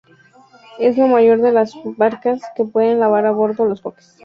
Es 0.79 0.97
la 0.97 1.05
mayor 1.05 1.41
de 1.41 1.51
las 1.51 1.75
barcas 1.95 2.41
que 2.55 2.65
pueden 2.65 2.97
llevar 2.99 3.27
a 3.27 3.31
bordo 3.33 3.65
los 3.65 3.83
buques. 3.83 4.17